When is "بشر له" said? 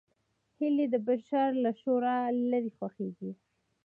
1.07-1.71